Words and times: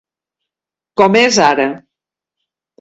Com 1.03 1.19
és 1.21 1.39
ara. 1.51 1.69